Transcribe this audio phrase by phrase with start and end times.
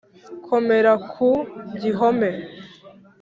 [0.45, 1.27] komera ku
[1.81, 2.29] gihome